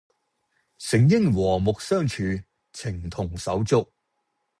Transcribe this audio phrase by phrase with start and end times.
[0.79, 2.23] 誠應和睦相處，
[2.73, 3.87] 情同手足